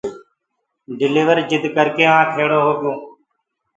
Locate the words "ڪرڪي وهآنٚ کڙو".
1.75-2.59